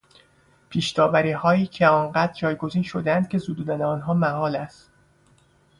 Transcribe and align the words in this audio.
پیشداوریهایی 0.69 1.67
که 1.67 1.87
آنقدر 1.87 2.33
جایگزین 2.33 2.83
شدهاند 2.83 3.27
که 3.29 3.37
زدودن 3.37 3.81
آنها 3.81 4.13
محال 4.13 4.55
است 4.55 4.91